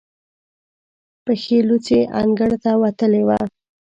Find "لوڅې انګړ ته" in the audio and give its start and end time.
1.67-2.71